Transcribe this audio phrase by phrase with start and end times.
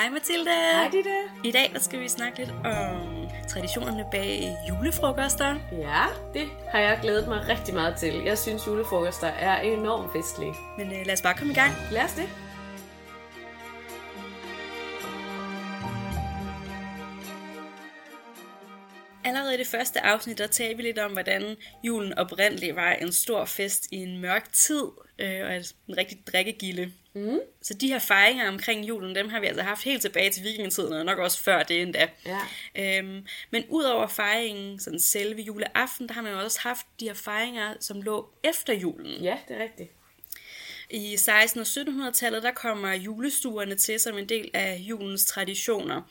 [0.00, 0.50] Hej Mathilde.
[0.72, 1.10] Hej Ditte.
[1.44, 5.54] I dag der skal vi snakke lidt om traditionerne bag julefrokoster.
[5.72, 6.02] Ja,
[6.34, 8.14] det har jeg glædet mig rigtig meget til.
[8.24, 10.54] Jeg synes, julefrokoster er enormt festlige.
[10.78, 11.72] Men øh, lad os bare komme i gang.
[11.90, 12.28] Lad os det.
[19.30, 23.12] Allerede i det første afsnit, der talte vi lidt om, hvordan julen oprindeligt var en
[23.12, 24.84] stor fest i en mørk tid,
[25.18, 26.92] øh, og en rigtig drikkegilde.
[27.14, 27.40] Mm.
[27.62, 30.92] Så de her fejringer omkring julen, dem har vi altså haft helt tilbage til vikingetiden,
[30.92, 32.08] og nok også før det endda.
[32.26, 32.98] Ja.
[32.98, 37.74] Øhm, men udover fejringen, sådan selve juleaften, der har man også haft de her fejringer,
[37.80, 39.22] som lå efter julen.
[39.22, 39.90] Ja, det er rigtigt.
[40.90, 46.02] I 1600- og 1700-tallet, der kommer julestuerne til som en del af julens traditioner.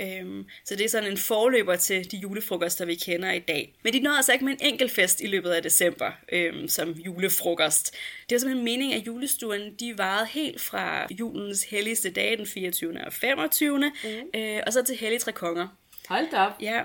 [0.00, 3.74] Øhm, så det er sådan en forløber til de julefrokoster, vi kender i dag.
[3.82, 6.90] Men de nåede altså ikke med en enkelt fest i løbet af december øhm, som
[6.90, 7.94] julefrokost.
[8.28, 13.06] Det var simpelthen meningen, at julestuerne de varede helt fra julens helligste dage, den 24.
[13.06, 13.78] og 25.
[13.78, 14.40] Mm.
[14.40, 15.68] Øh, og så til hellig tre konger.
[16.08, 16.52] Hold da op.
[16.60, 16.80] Ja,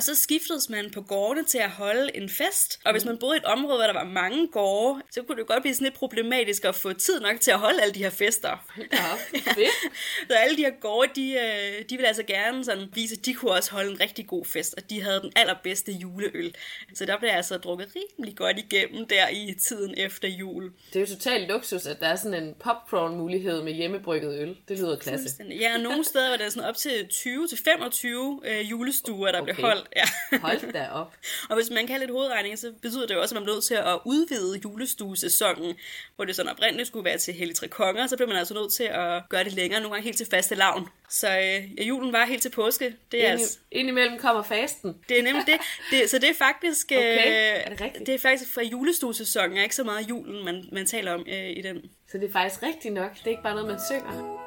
[0.00, 2.80] og så skiftedes man på gårdene til at holde en fest.
[2.84, 5.46] Og hvis man boede i et område, hvor der var mange gårde, så kunne det
[5.46, 8.10] godt blive sådan lidt problematisk at få tid nok til at holde alle de her
[8.10, 8.50] fester.
[8.50, 9.18] Op.
[9.54, 9.92] Fedt.
[10.30, 13.34] så alle de her gårde, de, øh, de ville altså gerne sådan vise, at de
[13.34, 16.54] kunne også holde en rigtig god fest, og de havde den allerbedste juleøl.
[16.94, 20.72] Så der blev altså drukket rimelig godt igennem der i tiden efter jul.
[20.92, 24.56] Det er jo totalt luksus, at der er sådan en popcorn mulighed med hjemmebrygget øl.
[24.68, 25.44] Det lyder klasse.
[25.60, 28.06] Ja, og nogle steder var der sådan op til 20-25
[28.44, 29.54] øh, julestuer, der okay.
[29.54, 29.88] blev holdt.
[29.96, 30.38] Ja.
[30.38, 31.14] Hold da op.
[31.50, 33.52] og hvis man kan have lidt hovedregning, så betyder det jo også, at man er
[33.54, 35.74] nødt til at udvide julestuesæsonen,
[36.16, 38.72] hvor det sådan oprindeligt skulle være til Hellig Tre Konger, så bliver man altså nødt
[38.72, 40.88] til at gøre det længere, nogle gange helt til faste lavn.
[41.08, 42.96] Så øh, ja, julen var helt til påske.
[43.12, 44.96] Det er Ind, altså, indimellem kommer fasten.
[45.08, 45.58] det er nemlig det.
[45.90, 46.10] det.
[46.10, 48.06] Så det er faktisk, Okay, øh, er det rigtigt?
[48.06, 51.50] det er faktisk fra julestuesæsonen, og ikke så meget julen, man, man taler om øh,
[51.50, 51.90] i den.
[52.12, 53.14] Så det er faktisk rigtigt nok.
[53.14, 54.39] Det er ikke bare noget, man synger.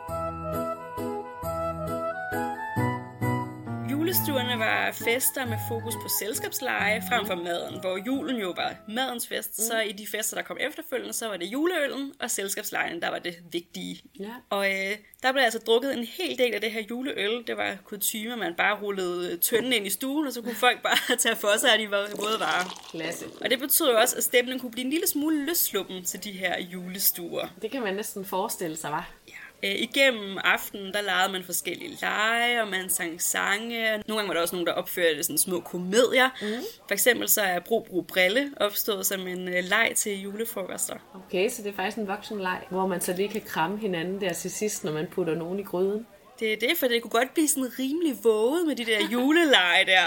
[4.03, 9.28] Julestuerne var fester med fokus på selskabsleje frem for maden, hvor julen jo var madens
[9.28, 9.68] fest.
[9.68, 13.19] Så i de fester, der kom efterfølgende, så var det juleøllen og selskabslejen, der var
[13.19, 14.02] det vigtige.
[14.19, 14.34] Ja.
[14.50, 17.44] Og øh, der blev altså drukket en hel del af det her juleøl.
[17.47, 21.16] Det var kutume, man bare rullede tønden ind i stuen, og så kunne folk bare
[21.24, 22.90] tage for sig, at de var både varer.
[22.91, 23.25] Klasse.
[23.41, 26.31] Og det betyder jo også, at stemningen kunne blive en lille smule løsluppen til de
[26.31, 27.47] her julestuer.
[27.62, 29.12] Det kan man næsten forestille sig, var.
[29.28, 29.43] Ja.
[29.63, 33.81] Øh, igennem aftenen, der legede man forskellige lege, og man sang sange.
[33.91, 36.29] Nogle gange var der også nogen, der opførte sådan små komedier.
[36.41, 36.63] Mm.
[36.88, 40.96] For eksempel så er Bro Bro Brille opstået som en øh, leg til julefrokoster.
[41.16, 44.22] Okay, så det er faktisk en voksen leg, hvor man så lige kan kramme hinanden
[44.22, 46.06] der til sidst, når man putter nogen i gryden.
[46.40, 49.86] Det er det, for det kunne godt blive sådan rimelig våget med de der juleleje
[49.86, 50.06] der.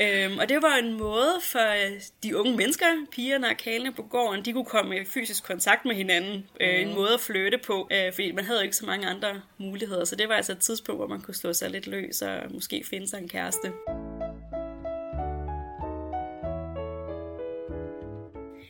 [0.00, 4.02] øhm, og det var en måde for øh, de unge mennesker, pigerne og kalene på
[4.02, 6.46] gården, de kunne komme i fysisk kontakt med hinanden.
[6.60, 9.40] Øh, en måde at flytte på, øh, fordi man havde jo ikke så mange andre
[9.58, 10.04] muligheder.
[10.04, 12.84] Så det var altså et tidspunkt, hvor man kunne slå sig lidt løs og måske
[12.90, 13.72] finde sig en kæreste.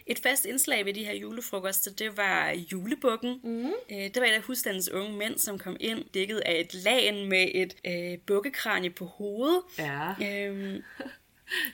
[0.08, 3.40] Et fast indslag ved de her julefrokoster, det var julebukken.
[3.44, 3.66] Mm.
[3.92, 7.28] Øh, det var et af husstandens unge mænd, som kom ind dækket af et lagen
[7.28, 9.60] med et øh, bukkekranje på hovedet.
[9.78, 10.82] Ja, Øhm,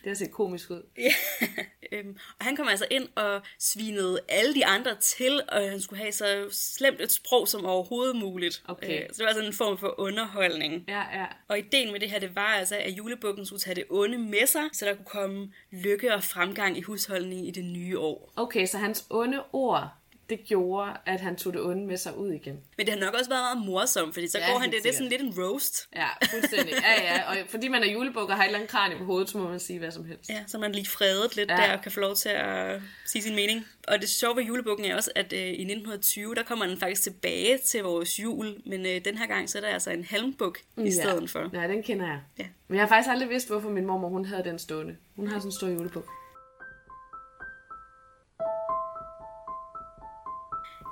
[0.02, 0.82] det har set komisk ud.
[0.98, 1.14] ja,
[1.92, 6.00] øhm, og han kom altså ind og svinede alle de andre til, og han skulle
[6.00, 8.62] have så slemt et sprog som overhovedet muligt.
[8.68, 9.02] Okay.
[9.02, 10.84] Øh, så det var sådan en form for underholdning.
[10.88, 11.26] Ja, ja.
[11.48, 14.46] Og ideen med det her, det var altså, at julebukken skulle tage det onde med
[14.46, 18.32] sig, så der kunne komme lykke og fremgang i husholdningen i det nye år.
[18.36, 19.88] Okay, så hans onde ord,
[20.36, 22.60] det gjorde, at han tog det onde med sig ud igen.
[22.76, 24.88] Men det har nok også været meget morsomt, fordi så Ja, går han det, det
[24.88, 25.88] er sådan lidt en roast.
[25.96, 26.74] Ja, fuldstændig.
[26.82, 27.30] Ja, ja.
[27.30, 29.48] Og fordi man er julebuk og har et eller andet kranie på hovedet, så må
[29.48, 30.30] man sige hvad som helst.
[30.30, 31.60] Ja, så man lige fredet lidt ja.
[31.60, 31.66] Ja.
[31.66, 33.66] der og kan få lov til at sige sin mening.
[33.88, 37.02] Og det sjove ved julebukken er også, at øh, i 1920, der kommer den faktisk
[37.02, 40.58] tilbage til vores jul, men øh, den her gang, så er der altså en halmbuk
[40.76, 41.50] i stedet for.
[41.52, 42.20] Ja, den kender jeg.
[42.38, 42.44] Ja.
[42.68, 44.96] Men jeg har faktisk aldrig vidst, hvorfor min mormor hun havde den stående.
[45.16, 46.04] Hun har sådan en stor julebuk.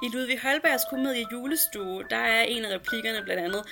[0.03, 3.63] I Ludvig Holbergs komedie Julestue, der er en af replikkerne blandt andet,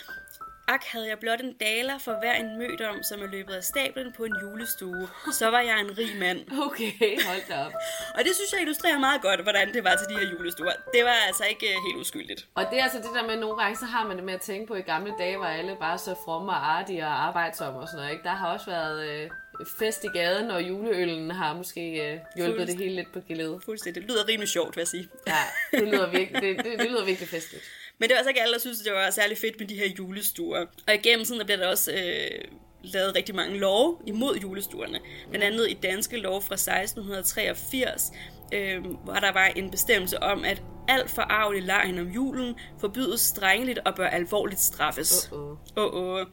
[0.74, 4.12] Ak, havde jeg blot en daler for hver en mødom, som er løbet af stablen
[4.16, 6.40] på en julestue, så var jeg en rig mand.
[6.66, 7.72] Okay, hold da op.
[8.16, 10.72] Og det synes jeg illustrerer meget godt, hvordan det var til de her julestuer.
[10.94, 12.46] Det var altså ikke øh, helt uskyldigt.
[12.54, 14.34] Og det er altså det der med, at nogle gange så har man det med
[14.34, 17.80] at tænke på, i gamle dage var alle bare så fromme og artige og arbejdsomme
[17.80, 18.12] og sådan noget.
[18.12, 18.24] Ikke?
[18.24, 19.30] Der har også været øh,
[19.78, 23.60] fest i gaden, og juleøllen har måske øh, hjulpet det hele lidt på gelede.
[23.64, 24.02] Fuldstændig.
[24.02, 25.08] Det lyder rimelig sjovt, vil jeg sige.
[25.26, 25.42] Ja,
[25.78, 27.64] det lyder virkelig, det, det, det lyder virkelig festligt.
[27.98, 29.88] Men det var altså ikke alle, der synes, det var særlig fedt med de her
[29.98, 30.60] julestuer.
[30.88, 32.44] Og igennem tiden der bliver der også øh,
[32.82, 35.00] lavet rigtig mange love imod julestuerne.
[35.30, 38.12] Blandt andet i danske lov fra 1683,
[38.54, 43.78] øh, hvor der var en bestemmelse om, at alt forarvelig lejen om julen forbydes strengeligt
[43.78, 45.28] og bør alvorligt straffes.
[45.32, 45.56] Uh-oh.
[45.76, 46.26] Oh, oh.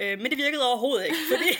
[0.00, 1.58] Øh, men det virkede overhovedet ikke, fordi,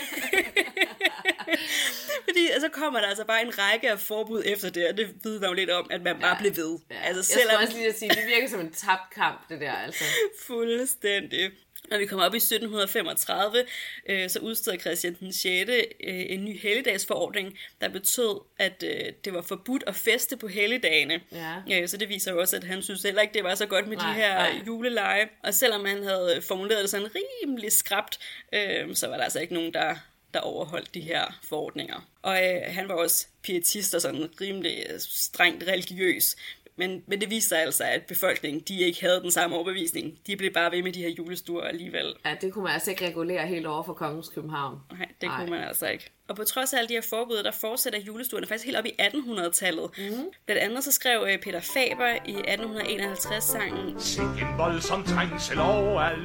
[2.28, 5.48] fordi så kommer der altså bare en række af forbud efter det, og det vidner
[5.48, 6.40] jo lidt om, at man bare ja.
[6.40, 6.78] blev ved.
[6.90, 6.96] Ja.
[7.04, 9.72] Altså jeg skulle også lige at sige, det virker som en tabt kamp, det der,
[9.72, 10.04] altså.
[10.46, 11.50] Fuldstændig.
[11.90, 13.64] Når vi kommer op i 1735,
[14.08, 15.70] øh, så udsteder Christian den 6.
[15.70, 21.20] Øh, en ny helligdagsforordning, der betød, at øh, det var forbudt at feste på helligdagene.
[21.32, 21.54] Ja.
[21.72, 23.88] Øh, så det viser jo også, at han synes heller ikke, det var så godt
[23.88, 24.62] med Nej, de her nej.
[24.66, 25.28] juleleje.
[25.44, 27.08] Og selvom han havde formuleret det sådan
[27.42, 28.18] rimelig skrabt,
[28.52, 29.94] øh, så var der altså ikke nogen, der
[30.34, 32.08] der overholdt de her forordninger.
[32.22, 36.36] Og øh, han var også pietist og sådan rimelig strengt religiøs.
[36.78, 40.19] Men, men det viste sig altså, at befolkningen de ikke havde den samme overbevisning.
[40.26, 42.14] De blev bare ved med de her julestuer alligevel.
[42.25, 44.78] Ja, det kunne man altså ikke regulere helt over for Kongens København.
[44.93, 45.38] Nej, det Nej.
[45.40, 46.11] kunne man altså ikke.
[46.28, 48.93] Og på trods af alle de her forbud, der fortsætter julestuerne faktisk helt op i
[49.00, 49.90] 1800-tallet.
[49.99, 50.25] Mm.
[50.46, 56.23] Blandt andet så skrev øh, Peter Faber i 1851 sangen, Sikke en voldsom trængsel overalt.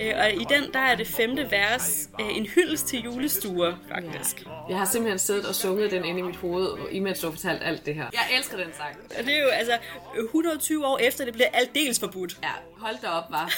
[0.00, 4.46] øh, og i den der er det femte vers øh, en hyldest til julestuer, faktisk.
[4.68, 7.62] Jeg har simpelthen siddet og sunget den inde i mit hoved, imens du har fortalt
[7.62, 8.06] alt det her.
[8.12, 8.96] Jeg elsker den sang.
[9.18, 9.78] Og det er jo altså
[10.24, 12.38] 120 år efter, det blev aldeles forbudt.
[12.42, 13.52] Ja, hold da op, var.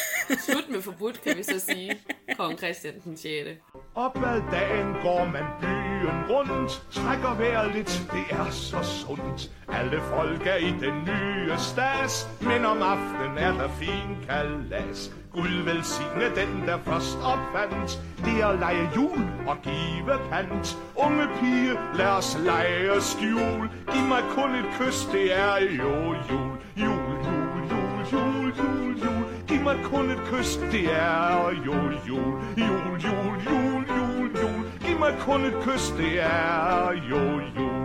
[0.47, 2.01] Slut med forbudt, kan vi så sige.
[2.37, 3.49] Kong Christian den 6.
[3.95, 9.51] Opad dagen går man byen rundt, trækker vejret lidt, det er så sundt.
[9.69, 15.13] Alle folk er i den nye stas, men om aftenen er der fin kalas.
[15.33, 17.91] Gud velsigne den, der først opfandt,
[18.25, 20.79] det er at lege jul og give pant.
[20.97, 26.51] Unge pige, lad os lege skjul, giv mig kun et kys, det er jo jul.
[26.77, 29.20] Jul, jul, jul, jul, jul, jul.
[29.61, 32.33] Giv mig kun et kys, det er jul, jul.
[32.57, 34.65] Jul, jul, jul, jul, jul.
[34.81, 37.80] Giv mig kun et kys, det er jul, jul.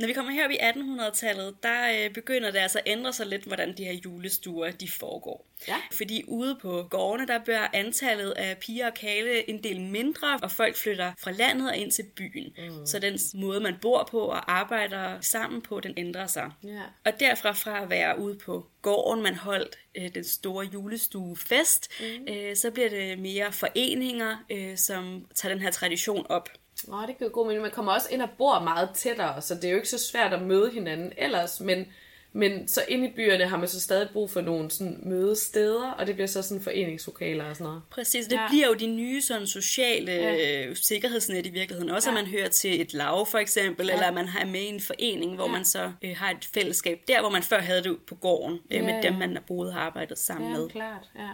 [0.00, 3.44] Når vi kommer herop i 1800-tallet, der øh, begynder det altså at ændre sig lidt,
[3.44, 5.46] hvordan de her julestuer de foregår.
[5.68, 5.76] Ja.
[5.92, 10.50] Fordi ude på gårdene, der bliver antallet af piger og kale en del mindre, og
[10.50, 12.52] folk flytter fra landet og ind til byen.
[12.58, 12.86] Mm.
[12.86, 16.50] Så den måde, man bor på og arbejder sammen på, den ændrer sig.
[16.64, 16.82] Ja.
[17.04, 22.32] Og derfra fra at være ude på gården, man holdt øh, den store julestuefest, mm.
[22.34, 26.48] øh, så bliver det mere foreninger, øh, som tager den her tradition op.
[26.88, 27.62] Nå, det giver god mening.
[27.62, 30.32] Man kommer også ind og bor meget tættere, så det er jo ikke så svært
[30.32, 31.86] at møde hinanden ellers, men,
[32.32, 36.06] men så inde i byerne har man så stadig brug for nogle sådan mødesteder, og
[36.06, 37.82] det bliver så sådan foreningslokaler og sådan noget.
[37.90, 38.42] Præcis, det Ja.
[38.42, 38.48] ja.
[38.48, 40.32] bliver jo de nye sådan, sociale Ja.
[40.34, 40.74] ja.
[40.74, 41.90] sikkerhedsnet i virkeligheden.
[41.90, 42.14] Også Ja.
[42.14, 42.20] ja.
[42.20, 43.92] at man hører til et lav for eksempel, Ja.
[43.92, 43.96] ja.
[43.96, 45.50] eller at man har med i en forening, hvor Ja.
[45.50, 45.56] ja.
[45.56, 48.76] man så øh, har et fællesskab der, hvor man før havde det på gården, øh,
[48.76, 49.00] Ja, med ja.
[49.02, 50.68] dem, man har boet og arbejdet sammen med.
[50.68, 51.10] klart.
[51.18, 51.28] Ja.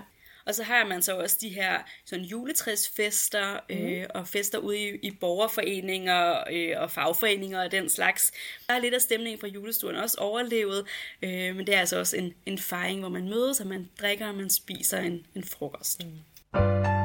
[0.46, 4.06] Og så har man så også de her sådan juletræsfester øh, Mhm.
[4.14, 8.32] og fester ude i, i borgerforeninger øh, og fagforeninger og den slags.
[8.68, 10.86] Der er lidt af stemningen fra julestuen også overlevet,
[11.22, 14.26] øh, men det er altså også en, en fejring, hvor man mødes, og man drikker
[14.28, 16.04] og man spiser en, en frokost.
[16.04, 16.95] Mm.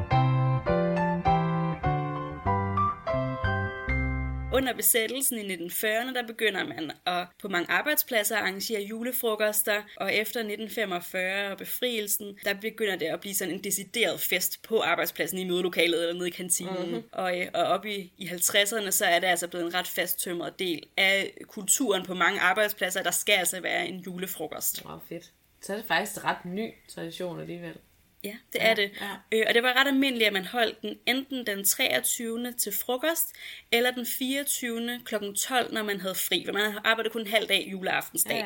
[4.61, 10.39] Under besættelsen i 1940'erne, der begynder man at på mange arbejdspladser arrangere julefrokoster, og efter
[10.39, 15.43] 1945 og befrielsen, der begynder det at blive sådan en decideret fest på arbejdspladsen i
[15.43, 16.85] mødelokalet eller nede i kantinen.
[16.85, 17.03] Mm-hmm.
[17.11, 20.59] Og, øh, og op i, i 50'erne, så er det altså blevet en ret fasttømret
[20.59, 24.85] del af kulturen på mange arbejdspladser, der skal altså være en julefrokost.
[24.85, 25.31] Åh, fedt.
[25.61, 27.77] Så er det faktisk ret ny tradition alligevel.
[28.23, 28.91] Ja, det er det.
[29.01, 29.37] ja.
[29.37, 32.51] Øh, og det var ret almindeligt, at man holdt den enten den 23.
[32.51, 33.33] til frokost,
[33.71, 34.99] eller den 24.
[35.05, 35.15] kl.
[35.37, 36.43] 12, når man havde fri.
[36.45, 38.45] For man arbejdede kun en halv dag juleaftensdag.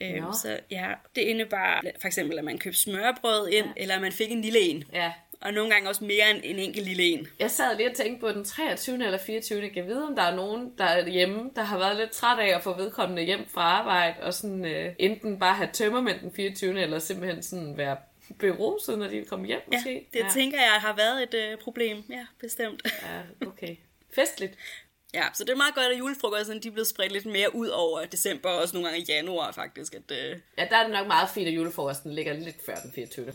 [0.00, 0.20] Ja, ja.
[0.20, 0.32] Nå.
[0.32, 3.72] så ja, det indebar for eksempel, at man købte smørbrød ind, ja.
[3.76, 4.84] eller at man fik en lille en.
[4.92, 5.12] Ja.
[5.40, 7.26] Og nogle gange også mere end en enkelt lille en.
[7.38, 9.04] Jeg sad lige og tænkte på den 23.
[9.04, 9.62] eller 24.
[9.62, 12.38] Jeg kan vide, om der er nogen, der er hjemme, der har været lidt træt
[12.38, 16.32] af at få vedkommende hjem fra arbejde, og sådan øh, enten bare have tømmermænd den
[16.36, 16.80] 24.
[16.80, 17.96] eller simpelthen sådan være
[18.38, 20.08] beruset, når de kommer hjem Ja, måske.
[20.12, 20.28] det ja.
[20.32, 22.02] tænker jeg har været et øh, problem.
[22.10, 22.82] Ja, bestemt.
[23.02, 23.76] Ja, okay.
[24.14, 24.54] Festligt.
[25.14, 27.68] Ja, så det er meget godt, at julefrokosterne de er blevet spredt lidt mere ud
[27.68, 29.94] over december, og også nogle gange i januar faktisk.
[29.94, 32.92] At, øh, Ja, der er det nok meget fint, at julefrokosten ligger lidt før den
[32.94, 33.32] 24.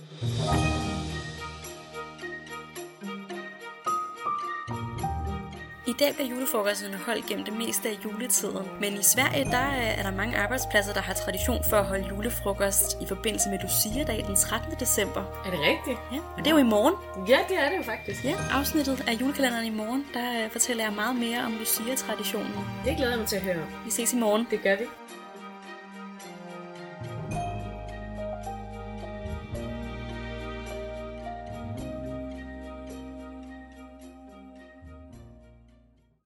[6.02, 10.04] dag bliver julefrokosterne holdt gennem det meste af juletiden, men i Sverige der er er
[10.04, 14.36] der mange arbejdspladser, der har tradition for at holde julefrokost i forbindelse med Lucia-dag den
[14.36, 14.76] 13.
[14.80, 15.22] december.
[15.46, 16.00] Er det rigtigt?
[16.14, 16.96] Ja, og det er jo i morgen.
[17.28, 18.26] Ja, det er det jo faktisk.
[18.26, 22.54] Ja, afsnittet af julekalenderen i morgen, der øh, fortæller jeg meget mere om Lucia-traditionen.
[22.86, 23.66] Det glæder jeg mig til at høre.
[23.86, 24.48] Vi ses i morgen.
[24.52, 24.86] Det gør vi.